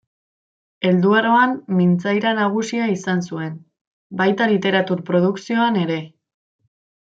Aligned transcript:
Helduaroan 0.91 1.53
mintzaira 1.81 2.31
nagusia 2.39 2.89
izan 2.95 3.23
zuen, 3.33 3.53
baita 4.23 4.49
literatur 4.55 5.07
produkzioan 5.13 5.81
ere. 5.87 6.03